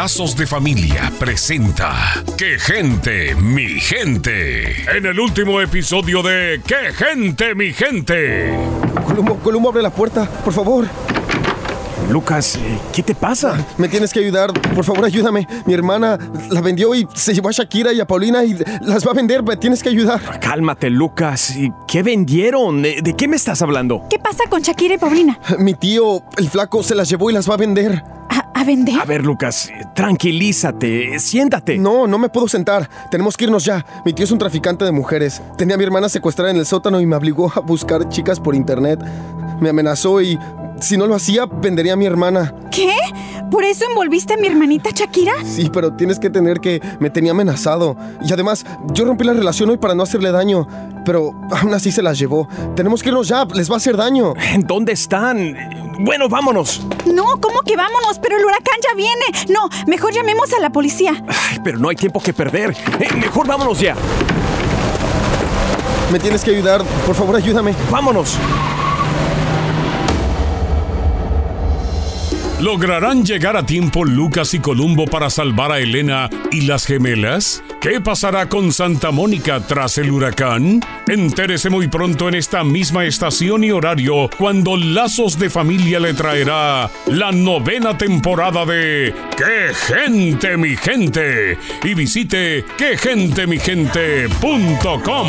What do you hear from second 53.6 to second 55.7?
va a hacer daño. ¿En dónde están?